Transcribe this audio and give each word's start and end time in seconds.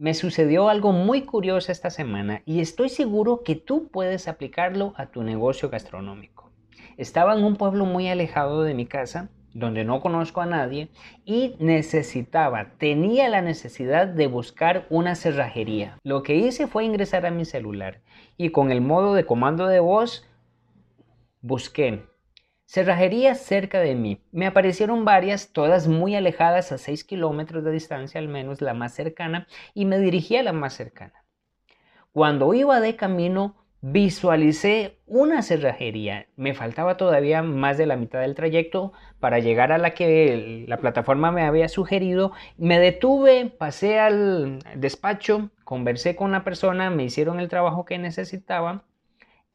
Me 0.00 0.14
sucedió 0.14 0.70
algo 0.70 0.92
muy 0.92 1.26
curioso 1.26 1.70
esta 1.70 1.90
semana 1.90 2.40
y 2.46 2.60
estoy 2.60 2.88
seguro 2.88 3.42
que 3.44 3.54
tú 3.54 3.88
puedes 3.88 4.28
aplicarlo 4.28 4.94
a 4.96 5.10
tu 5.10 5.22
negocio 5.22 5.68
gastronómico. 5.68 6.50
Estaba 6.96 7.36
en 7.36 7.44
un 7.44 7.56
pueblo 7.56 7.84
muy 7.84 8.08
alejado 8.08 8.62
de 8.62 8.72
mi 8.72 8.86
casa, 8.86 9.28
donde 9.52 9.84
no 9.84 10.00
conozco 10.00 10.40
a 10.40 10.46
nadie, 10.46 10.88
y 11.26 11.54
necesitaba, 11.58 12.70
tenía 12.78 13.28
la 13.28 13.42
necesidad 13.42 14.06
de 14.06 14.26
buscar 14.26 14.86
una 14.88 15.16
cerrajería. 15.16 15.98
Lo 16.02 16.22
que 16.22 16.34
hice 16.34 16.66
fue 16.66 16.86
ingresar 16.86 17.26
a 17.26 17.30
mi 17.30 17.44
celular 17.44 18.00
y 18.38 18.52
con 18.52 18.72
el 18.72 18.80
modo 18.80 19.12
de 19.12 19.26
comando 19.26 19.66
de 19.66 19.80
voz 19.80 20.26
busqué 21.42 22.06
cerrajerías 22.70 23.40
cerca 23.40 23.80
de 23.80 23.96
mí. 23.96 24.22
Me 24.30 24.46
aparecieron 24.46 25.04
varias, 25.04 25.52
todas 25.52 25.88
muy 25.88 26.14
alejadas 26.14 26.70
a 26.70 26.78
6 26.78 27.02
kilómetros 27.02 27.64
de 27.64 27.72
distancia, 27.72 28.20
al 28.20 28.28
menos 28.28 28.60
la 28.60 28.74
más 28.74 28.94
cercana, 28.94 29.48
y 29.74 29.86
me 29.86 29.98
dirigí 29.98 30.36
a 30.36 30.44
la 30.44 30.52
más 30.52 30.74
cercana. 30.74 31.24
Cuando 32.12 32.54
iba 32.54 32.78
de 32.78 32.94
camino, 32.94 33.56
visualicé 33.80 35.00
una 35.06 35.42
cerrajería. 35.42 36.28
Me 36.36 36.54
faltaba 36.54 36.96
todavía 36.96 37.42
más 37.42 37.76
de 37.76 37.86
la 37.86 37.96
mitad 37.96 38.20
del 38.20 38.36
trayecto 38.36 38.92
para 39.18 39.40
llegar 39.40 39.72
a 39.72 39.78
la 39.78 39.92
que 39.94 40.64
la 40.68 40.76
plataforma 40.76 41.32
me 41.32 41.42
había 41.42 41.68
sugerido. 41.68 42.30
Me 42.56 42.78
detuve, 42.78 43.46
pasé 43.46 43.98
al 43.98 44.60
despacho, 44.76 45.50
conversé 45.64 46.14
con 46.14 46.30
la 46.30 46.44
persona, 46.44 46.88
me 46.90 47.02
hicieron 47.02 47.40
el 47.40 47.48
trabajo 47.48 47.84
que 47.84 47.98
necesitaba 47.98 48.84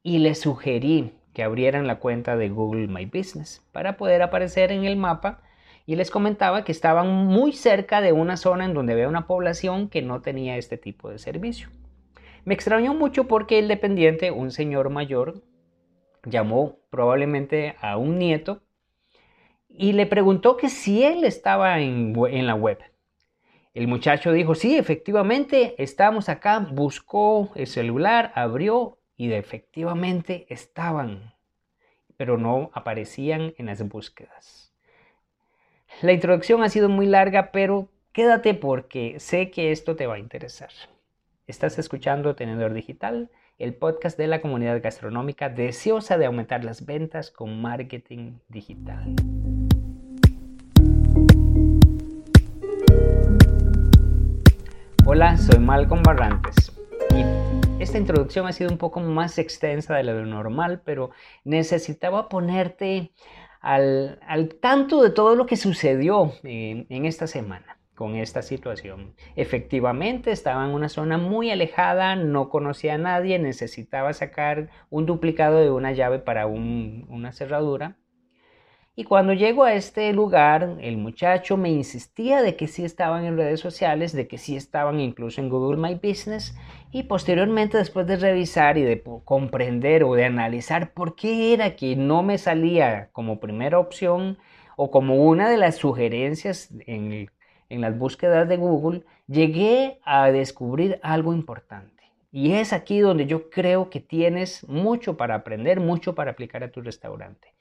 y 0.04 0.18
le 0.18 0.36
sugerí 0.36 1.14
que 1.36 1.44
abrieran 1.44 1.86
la 1.86 2.00
cuenta 2.00 2.36
de 2.38 2.50
Google 2.50 2.88
My 2.88 3.06
Business 3.06 3.62
para 3.72 3.98
poder 3.98 4.24
aparecer 4.24 4.72
en 4.72 4.86
el 4.86 4.96
mapa 4.96 5.44
y 5.86 5.98
les 5.98 6.10
comentaba 6.10 6.64
que 6.64 6.72
estaban 6.72 7.08
muy 7.08 7.52
cerca 7.52 8.02
de 8.02 8.14
una 8.14 8.38
zona 8.38 8.66
en 8.66 8.74
donde 8.74 8.94
había 8.94 9.08
una 9.08 9.28
población 9.28 9.90
que 9.90 10.02
no 10.02 10.22
tenía 10.22 10.58
este 10.58 10.78
tipo 10.78 11.12
de 11.12 11.20
servicio. 11.20 11.70
Me 12.46 12.54
extrañó 12.54 12.94
mucho 12.96 13.28
porque 13.28 13.60
el 13.60 13.68
dependiente, 13.68 14.32
un 14.32 14.50
señor 14.50 14.90
mayor, 14.90 15.44
llamó 16.24 16.80
probablemente 16.90 17.76
a 17.82 17.98
un 17.98 18.18
nieto 18.18 18.62
y 19.68 19.94
le 19.94 20.06
preguntó 20.06 20.58
que 20.58 20.70
si 20.70 21.04
él 21.04 21.24
estaba 21.26 21.80
en, 21.80 22.14
la 22.48 22.56
web. 22.56 22.80
El 23.74 23.88
muchacho 23.88 24.32
dijo, 24.32 24.56
sí, 24.56 24.78
efectivamente, 24.78 25.76
estamos 25.84 26.30
acá, 26.30 26.60
buscó 26.60 27.52
el 27.56 27.68
celular, 27.68 28.32
abrió 28.36 29.00
y 29.18 29.32
efectivamente 29.34 30.46
estaban, 30.50 31.34
pero 32.18 32.38
no 32.38 32.72
aparecían 32.74 33.54
en 33.58 33.68
las 33.68 33.88
búsquedas. 33.88 34.74
La 36.02 36.12
introducción 36.12 36.64
ha 36.64 36.70
sido 36.70 36.90
muy 36.90 37.06
larga, 37.06 37.52
pero 37.52 37.88
quédate 38.12 38.54
porque 38.54 39.20
sé 39.20 39.52
que 39.52 39.72
esto 39.72 39.96
te 39.96 40.08
va 40.08 40.16
a 40.16 40.20
interesar. 40.20 40.70
Estás 41.48 41.80
escuchando 41.80 42.36
Tenedor 42.36 42.74
Digital, 42.74 43.30
el 43.58 43.74
podcast 43.74 44.18
de 44.18 44.28
la 44.28 44.42
comunidad 44.42 44.82
gastronómica 44.82 45.48
deseosa 45.48 46.18
de 46.18 46.26
aumentar 46.26 46.66
las 46.66 46.86
ventas 46.86 47.32
con 47.32 47.62
marketing 47.62 48.40
digital. 48.50 49.16
Hola, 55.06 55.38
soy 55.38 55.60
Malcolm 55.60 56.02
Barrantes 56.02 56.75
esta 57.86 58.00
introducción 58.00 58.48
ha 58.48 58.52
sido 58.52 58.72
un 58.72 58.78
poco 58.78 59.00
más 59.00 59.38
extensa 59.38 59.96
de 59.96 60.04
lo 60.04 60.26
normal, 60.26 60.82
pero 60.84 61.12
necesitaba 61.44 62.30
ponerte 62.30 63.12
al, 63.62 64.20
tanto 64.60 65.02
de 65.02 65.12
todo 65.12 65.36
lo 65.36 65.46
que 65.46 65.56
sucedió 65.56 66.34
en 66.44 67.06
esta 67.06 67.28
semana 67.28 67.78
con 67.94 68.16
esta 68.16 68.42
situación. 68.42 69.16
Efectivamente, 69.36 70.32
estaba 70.32 70.66
en 70.66 70.72
una 70.72 70.90
zona 70.90 71.18
muy 71.18 71.52
alejada, 71.52 72.16
no 72.16 72.50
conocía 72.50 72.96
a 72.96 72.98
nadie, 72.98 73.40
necesitaba 73.40 74.14
sacar 74.14 74.70
un 74.90 75.06
duplicado 75.06 75.60
de 75.60 75.72
una 75.72 75.94
llave 75.94 76.20
para 76.20 76.48
una 76.48 77.32
cerradura 77.32 77.98
y 78.98 79.04
cuando 79.04 79.34
llego 79.34 79.66
a 79.66 79.74
este 79.74 80.14
lugar, 80.14 80.78
el 80.80 80.96
muchacho 80.96 81.58
me 81.58 81.70
insistía 81.70 82.42
de 82.42 82.56
que 82.56 82.68
sí 82.68 82.86
estaban 82.86 83.26
en 83.26 83.36
redes 83.36 83.60
sociales, 83.60 84.14
de 84.14 84.26
que 84.26 84.38
sí 84.38 84.56
estaban 84.56 85.02
incluso 85.02 85.42
en 85.42 85.50
Google 85.50 85.76
My 85.78 85.96
Business. 85.96 86.56
Y 86.92 87.04
posteriormente, 87.04 87.78
después 87.78 88.08
de 88.08 88.16
revisar 88.16 88.78
y 88.78 88.84
de 88.84 89.04
comprender 89.26 90.04
o 90.04 90.16
de 90.16 90.26
analizar 90.26 90.94
por 90.94 91.16
qué 91.16 91.54
era 91.54 91.76
que 91.76 91.96
no 91.96 92.24
me 92.24 92.38
salía 92.38 93.10
como 93.12 93.40
primera 93.40 93.80
opción 93.80 94.38
o 94.78 94.92
como 94.92 95.16
una 95.26 95.50
de 95.50 95.58
las 95.58 95.76
sugerencias 95.76 96.70
en, 96.86 97.30
las 97.70 97.98
búsquedas 97.98 98.48
de 98.48 98.58
Google, 98.58 99.04
llegué 99.28 100.00
a 100.06 100.32
descubrir 100.32 101.00
algo 101.04 101.34
importante. 101.34 102.04
Y 102.32 102.54
es 102.54 102.74
aquí 102.74 103.00
donde 103.00 103.26
yo 103.26 103.50
creo 103.50 103.90
que 103.90 104.00
tienes 104.00 104.68
mucho 104.70 105.18
para 105.18 105.36
aprender, 105.36 105.80
mucho 105.80 106.16
para 106.16 106.32
aplicar 106.32 106.64
a 106.64 106.72
tu 106.72 106.82
restaurante. 106.82 107.55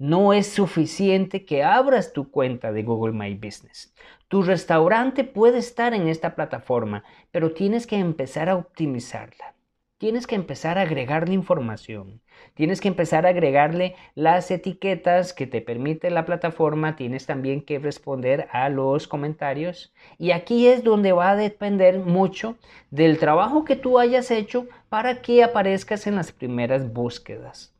No 0.00 0.32
es 0.32 0.46
suficiente 0.46 1.44
que 1.44 1.62
abras 1.62 2.14
tu 2.14 2.30
cuenta 2.30 2.72
de 2.72 2.82
Google 2.82 3.12
My 3.12 3.34
Business. 3.34 3.92
Tu 4.28 4.42
restaurante 4.42 5.24
puede 5.24 5.58
estar 5.58 5.92
en 5.92 6.08
esta 6.08 6.34
plataforma, 6.34 7.04
pero 7.30 7.52
tienes 7.52 7.86
que 7.86 7.96
empezar 7.96 8.48
a 8.48 8.56
optimizarla. 8.56 9.54
Tienes 9.98 10.26
que 10.26 10.36
empezar 10.36 10.78
a 10.78 10.82
agregarle 10.82 11.34
información. 11.34 12.22
Tienes 12.54 12.80
que 12.80 12.88
empezar 12.88 13.26
a 13.26 13.28
agregarle 13.28 13.94
las 14.14 14.50
etiquetas 14.50 15.34
que 15.34 15.46
te 15.46 15.60
permite 15.60 16.08
la 16.08 16.24
plataforma. 16.24 16.96
Tienes 16.96 17.26
también 17.26 17.60
que 17.60 17.78
responder 17.78 18.48
a 18.52 18.70
los 18.70 19.06
comentarios. 19.06 19.92
Y 20.16 20.30
aquí 20.30 20.66
es 20.66 20.82
donde 20.82 21.12
va 21.12 21.32
a 21.32 21.36
depender 21.36 21.98
mucho 21.98 22.56
del 22.90 23.18
trabajo 23.18 23.66
que 23.66 23.76
tú 23.76 23.98
hayas 23.98 24.30
hecho 24.30 24.66
para 24.88 25.20
que 25.20 25.44
aparezcas 25.44 26.06
en 26.06 26.14
las 26.14 26.32
primeras 26.32 26.90
búsquedas. 26.90 27.74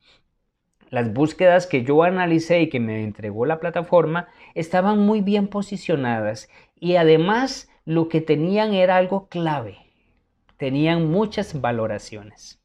Las 0.90 1.12
búsquedas 1.12 1.68
que 1.68 1.84
yo 1.84 2.02
analicé 2.02 2.62
y 2.62 2.68
que 2.68 2.80
me 2.80 3.04
entregó 3.04 3.46
la 3.46 3.60
plataforma 3.60 4.26
estaban 4.56 4.98
muy 4.98 5.20
bien 5.20 5.46
posicionadas 5.46 6.48
y 6.80 6.96
además 6.96 7.70
lo 7.84 8.08
que 8.08 8.20
tenían 8.20 8.74
era 8.74 8.96
algo 8.96 9.28
clave. 9.28 9.78
Tenían 10.56 11.08
muchas 11.08 11.60
valoraciones. 11.60 12.60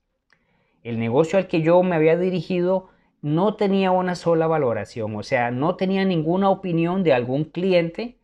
El 0.84 0.98
negocio 0.98 1.38
al 1.38 1.48
que 1.48 1.62
yo 1.62 1.84
me 1.84 1.96
había 1.96 2.18
dirigido 2.18 2.90
no 3.22 3.56
tenía 3.56 3.92
una 3.92 4.16
sola 4.16 4.48
valoración, 4.48 5.16
o 5.16 5.22
sea, 5.22 5.52
no 5.52 5.76
tenía 5.76 6.04
ninguna 6.04 6.50
opinión 6.50 7.04
de 7.04 7.14
algún 7.14 7.44
cliente 7.44 8.18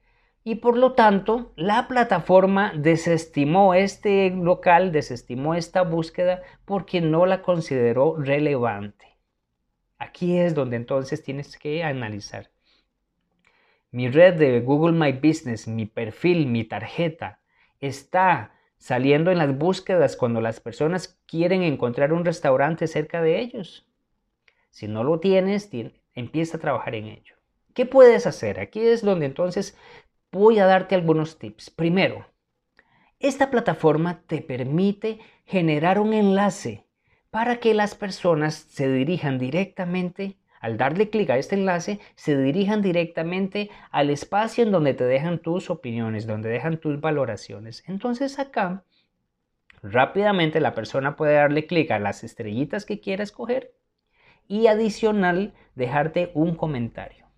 y 0.44 0.56
por 0.56 0.78
lo 0.78 0.94
tanto 0.94 1.54
la 1.56 1.88
plataforma 1.88 2.74
desestimó 2.76 3.76
este 3.76 4.32
local, 4.32 4.92
desestimó 4.92 5.54
esta 5.54 5.84
búsqueda 5.84 6.42
porque 6.66 7.02
no 7.02 7.28
la 7.28 7.44
consideró 7.44 8.16
relevante. 8.18 9.11
Aquí 10.02 10.40
es 10.40 10.56
donde 10.56 10.78
entonces 10.78 11.22
tienes 11.22 11.60
que 11.60 11.84
analizar. 11.84 12.50
Mi 13.92 14.10
red 14.10 14.34
de 14.34 14.60
Google 14.62 14.98
My 14.98 15.12
Business, 15.12 15.68
mi 15.68 15.86
perfil, 15.86 16.48
mi 16.48 16.64
tarjeta, 16.64 17.40
está 17.80 18.52
saliendo 18.80 19.30
en 19.30 19.38
las 19.38 19.56
búsquedas 19.56 20.18
cuando 20.18 20.42
las 20.42 20.60
personas 20.60 21.22
quieren 21.28 21.62
encontrar 21.62 22.14
un 22.14 22.26
restaurante 22.26 22.88
cerca 22.88 23.22
de 23.22 23.42
ellos. 23.42 23.88
Si 24.72 24.88
no 24.88 25.04
lo 25.04 25.20
tienes, 25.20 25.70
empieza 26.16 26.58
a 26.58 26.62
trabajar 26.62 26.96
en 26.96 27.06
ello. 27.06 27.36
¿Qué 27.76 27.86
puedes 27.86 28.26
hacer? 28.26 28.60
Aquí 28.60 28.80
es 28.80 29.04
donde 29.04 29.28
entonces 29.28 29.78
voy 30.32 30.58
a 30.58 30.66
darte 30.66 30.96
algunos 30.96 31.38
tips. 31.38 31.70
Primero, 31.70 32.26
esta 33.20 33.52
plataforma 33.52 34.24
te 34.26 34.42
permite 34.42 35.20
generar 35.46 36.00
un 36.00 36.14
enlace 36.14 36.88
para 37.32 37.62
que 37.62 37.74
las 37.74 37.96
personas 37.96 38.56
se 38.56 38.92
dirijan 38.92 39.40
directamente, 39.40 40.38
al 40.60 40.78
darle 40.78 41.10
clic 41.10 41.30
a 41.30 41.38
este 41.38 41.56
enlace, 41.56 42.00
se 42.16 42.38
dirijan 42.38 42.82
directamente 42.82 43.72
al 43.90 44.10
espacio 44.10 44.64
en 44.64 44.72
donde 44.72 44.94
te 44.94 45.06
dejan 45.06 45.40
tus 45.40 45.70
opiniones, 45.70 46.28
donde 46.28 46.50
dejan 46.50 46.78
tus 46.78 47.00
valoraciones. 47.00 47.84
Entonces 47.88 48.38
acá, 48.38 48.84
rápidamente 49.82 50.60
la 50.60 50.76
persona 50.76 51.16
puede 51.16 51.36
darle 51.36 51.66
clic 51.66 51.90
a 51.92 52.00
las 52.00 52.24
estrellitas 52.24 52.86
que 52.86 53.00
quiera 53.00 53.24
escoger 53.24 53.74
y 54.48 54.68
adicional 54.68 55.54
dejarte 55.74 56.32
un 56.36 56.56
comentario. 56.56 57.31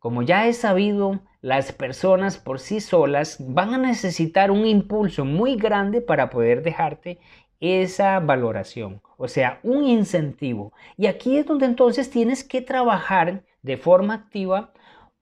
Como 0.00 0.22
ya 0.22 0.46
he 0.48 0.54
sabido, 0.54 1.20
las 1.42 1.72
personas 1.72 2.38
por 2.38 2.58
sí 2.58 2.80
solas 2.80 3.36
van 3.38 3.74
a 3.74 3.78
necesitar 3.78 4.50
un 4.50 4.64
impulso 4.66 5.26
muy 5.26 5.56
grande 5.56 6.00
para 6.00 6.30
poder 6.30 6.62
dejarte 6.62 7.18
esa 7.60 8.18
valoración, 8.18 9.02
o 9.18 9.28
sea, 9.28 9.60
un 9.62 9.84
incentivo. 9.84 10.72
Y 10.96 11.06
aquí 11.06 11.36
es 11.36 11.44
donde 11.44 11.66
entonces 11.66 12.08
tienes 12.08 12.42
que 12.44 12.62
trabajar 12.62 13.44
de 13.60 13.76
forma 13.76 14.14
activa 14.14 14.72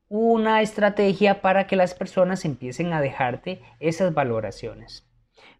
una 0.08 0.62
estrategia 0.62 1.42
para 1.42 1.66
que 1.66 1.74
las 1.74 1.94
personas 1.94 2.44
empiecen 2.44 2.92
a 2.92 3.00
dejarte 3.00 3.60
esas 3.80 4.14
valoraciones. 4.14 5.10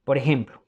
Por 0.04 0.16
ejemplo, 0.16 0.62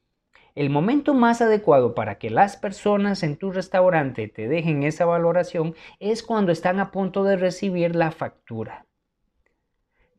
el 0.61 0.69
momento 0.69 1.15
más 1.15 1.41
adecuado 1.41 1.95
para 1.95 2.19
que 2.19 2.29
las 2.29 2.59
personas 2.59 3.23
en 3.23 3.39
tu 3.39 3.51
restaurante 3.51 4.29
te 4.29 4.47
dejen 4.47 4.83
esa 4.83 5.07
valoración 5.07 5.75
es 6.01 6.23
cuando 6.23 6.53
están 6.53 6.81
a 6.81 6.91
punto 6.91 7.25
de 7.25 7.39
recibir 7.39 7.97
la 7.97 8.11
factura. 8.11 8.85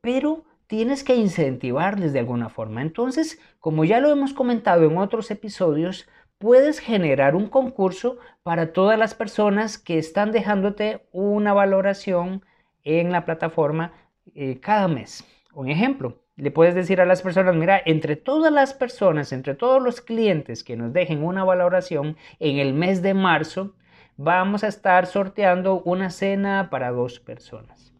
Pero 0.02 0.44
tienes 0.66 1.04
que 1.04 1.16
incentivarles 1.16 2.12
de 2.12 2.18
alguna 2.22 2.50
forma. 2.50 2.82
Entonces, 2.82 3.40
como 3.60 3.86
ya 3.86 4.00
lo 4.00 4.10
hemos 4.10 4.34
comentado 4.34 4.86
en 4.86 4.98
otros 4.98 5.30
episodios, 5.30 6.10
puedes 6.40 6.80
generar 6.80 7.36
un 7.36 7.46
concurso 7.46 8.18
para 8.42 8.74
todas 8.74 8.98
las 8.98 9.14
personas 9.14 9.78
que 9.78 10.00
están 10.00 10.32
dejándote 10.32 11.06
una 11.12 11.54
valoración 11.54 12.44
en 12.84 13.12
la 13.12 13.26
plataforma 13.26 13.94
eh, 14.34 14.60
cada 14.60 14.88
mes. 14.88 15.24
Un 15.54 15.70
ejemplo, 15.70 16.21
le 16.36 16.51
puedes 16.51 16.75
decir 16.75 17.01
a 17.01 17.06
las 17.06 17.22
personas, 17.22 17.56
mira, 17.56 17.81
entre 17.86 18.16
todas 18.16 18.51
las 18.51 18.74
personas, 18.74 19.31
entre 19.31 19.56
todos 19.56 19.81
los 19.81 20.01
clientes 20.01 20.63
que 20.63 20.78
nos 20.78 20.94
dejen 20.94 21.24
una 21.24 21.44
valoración 21.44 22.18
en 22.39 22.57
el 22.57 22.74
mes 22.74 23.01
de 23.01 23.13
marzo, 23.13 23.75
vamos 24.18 24.63
a 24.63 24.68
estar 24.68 25.06
sorteando 25.06 25.81
una 25.81 26.10
cena 26.10 26.69
para 26.69 26.92
dos 26.92 27.19
personas. 27.19 27.94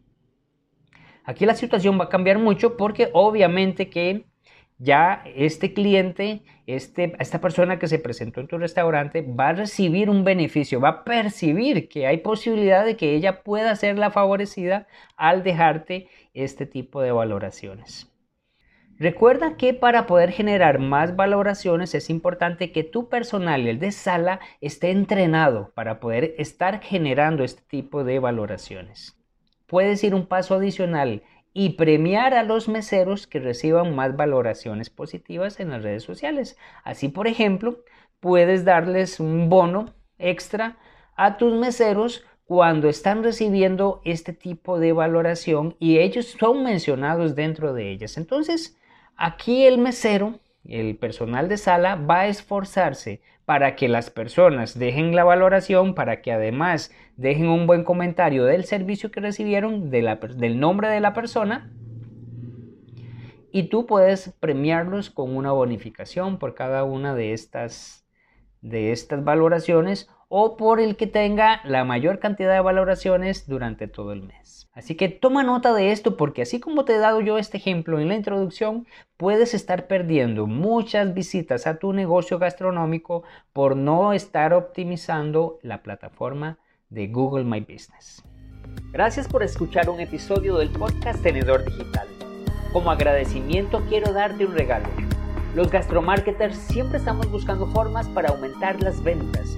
Aquí 1.24 1.46
la 1.46 1.56
situación 1.56 2.00
va 2.00 2.06
a 2.06 2.10
cambiar 2.10 2.40
mucho 2.40 2.78
porque 2.78 3.10
obviamente 3.14 3.90
que 3.90 4.26
ya 4.80 5.24
este 5.36 5.74
cliente, 5.74 6.42
este, 6.66 7.14
esta 7.20 7.40
persona 7.40 7.78
que 7.78 7.88
se 7.88 8.00
presentó 8.00 8.42
en 8.42 8.48
tu 8.48 8.58
restaurante 8.58 9.22
va 9.22 9.50
a 9.50 9.54
recibir 9.54 10.10
un 10.10 10.24
beneficio, 10.24 10.82
va 10.82 10.90
a 10.90 11.04
percibir 11.04 11.88
que 11.88 12.08
hay 12.08 12.18
posibilidad 12.18 12.84
de 12.84 12.98
que 12.98 13.14
ella 13.14 13.44
pueda 13.44 13.76
ser 13.76 14.00
la 14.00 14.10
favorecida 14.10 14.88
al 15.18 15.44
dejarte 15.44 16.08
este 16.34 16.66
tipo 16.66 17.02
de 17.02 17.12
valoraciones. 17.12 18.11
Recuerda 19.02 19.58
que 19.58 19.74
para 19.74 20.06
poder 20.06 20.30
generar 20.30 20.78
más 20.78 21.16
valoraciones 21.16 21.96
es 21.96 22.12
importante 22.12 22.72
que 22.72 22.84
tu 22.84 23.10
personal, 23.10 23.66
el 23.66 23.80
de 23.80 23.92
sala, 23.92 24.40
esté 24.62 24.92
entrenado 24.92 25.72
para 25.74 26.00
poder 26.00 26.36
estar 26.38 26.82
generando 26.84 27.44
este 27.44 27.64
tipo 27.64 28.04
de 28.04 28.20
valoraciones. 28.20 29.18
Puedes 29.66 30.04
ir 30.04 30.14
un 30.14 30.28
paso 30.28 30.54
adicional 30.54 31.24
y 31.52 31.70
premiar 31.70 32.36
a 32.36 32.44
los 32.44 32.70
meseros 32.70 33.26
que 33.26 33.40
reciban 33.40 33.96
más 33.96 34.16
valoraciones 34.16 34.92
positivas 34.92 35.60
en 35.60 35.72
las 35.72 35.82
redes 35.82 36.04
sociales. 36.04 36.56
Así, 36.84 37.08
por 37.08 37.26
ejemplo, 37.26 37.80
puedes 38.20 38.66
darles 38.66 39.20
un 39.20 39.50
bono 39.50 39.96
extra 40.20 40.78
a 41.16 41.38
tus 41.38 41.56
meseros 41.56 42.24
cuando 42.46 42.88
están 42.88 43.24
recibiendo 43.24 44.00
este 44.06 44.32
tipo 44.32 44.78
de 44.78 44.94
valoración 44.94 45.76
y 45.80 45.98
ellos 45.98 46.36
son 46.40 46.62
mencionados 46.62 47.34
dentro 47.34 47.74
de 47.74 47.90
ellas. 47.90 48.16
Entonces, 48.18 48.78
aquí 49.22 49.66
el 49.66 49.78
mesero, 49.78 50.40
el 50.66 50.98
personal 50.98 51.48
de 51.48 51.58
sala, 51.58 51.96
va 51.96 52.22
a 52.22 52.28
esforzarse 52.28 53.22
para 53.46 53.76
que 53.76 53.88
las 53.88 54.10
personas 54.10 54.78
dejen 54.78 55.16
la 55.16 55.24
valoración, 55.24 55.94
para 55.94 56.22
que 56.22 56.32
además 56.32 56.92
dejen 57.18 57.48
un 57.48 57.68
buen 57.68 57.84
comentario 57.84 58.46
del 58.46 58.66
servicio 58.66 59.12
que 59.12 59.20
recibieron, 59.20 59.92
del 59.92 60.60
nombre 60.60 60.90
de 60.90 61.00
la 61.00 61.14
persona, 61.14 61.72
y 63.52 63.64
tú 63.64 63.86
puedes 63.86 64.34
premiarlos 64.40 65.10
con 65.10 65.36
una 65.36 65.52
bonificación 65.52 66.40
por 66.40 66.56
cada 66.56 66.84
una 66.84 67.14
de 67.14 67.34
estas, 67.34 68.06
de 68.62 68.92
estas 68.92 69.24
valoraciones 69.24 70.10
o 70.34 70.56
por 70.56 70.80
el 70.80 70.96
que 70.96 71.08
tenga 71.08 71.60
la 71.66 71.84
mayor 71.84 72.20
cantidad 72.20 72.54
de 72.54 72.62
valoraciones 72.62 73.48
durante 73.48 73.90
todo 73.90 74.14
el 74.14 74.24
mes. 74.24 74.70
Así 74.72 74.96
que 74.96 75.10
toma 75.10 75.44
nota 75.44 75.74
de 75.74 75.92
esto 75.92 76.16
porque 76.16 76.44
así 76.44 76.62
como 76.62 76.86
te 76.86 76.96
he 76.96 77.00
dado 77.00 77.20
yo 77.20 77.38
este 77.38 77.58
ejemplo 77.58 78.00
en 78.00 78.08
la 78.08 78.16
introducción, 78.16 78.88
puedes 79.18 79.54
estar 79.54 79.88
perdiendo 79.88 80.48
muchas 80.48 81.14
visitas 81.14 81.68
a 81.68 81.80
tu 81.80 81.92
negocio 81.92 82.40
gastronómico 82.40 83.24
por 83.52 83.76
no 83.76 84.14
estar 84.14 84.54
optimizando 84.54 85.60
la 85.64 85.84
plataforma 85.84 86.60
de 86.90 87.08
Google 87.08 87.44
My 87.44 87.60
Business. 87.60 88.24
Gracias 88.94 89.28
por 89.28 89.44
escuchar 89.44 89.90
un 89.90 90.00
episodio 90.00 90.60
del 90.60 90.70
podcast 90.70 91.22
Tenedor 91.22 91.66
Digital. 91.66 92.08
Como 92.72 92.90
agradecimiento 92.90 93.84
quiero 93.90 94.14
darte 94.14 94.46
un 94.46 94.54
regalo. 94.54 94.88
Los 95.56 95.70
gastromarketers 95.70 96.56
siempre 96.56 97.00
estamos 97.00 97.30
buscando 97.30 97.68
formas 97.68 98.08
para 98.08 98.30
aumentar 98.30 98.82
las 98.82 99.04
ventas 99.04 99.58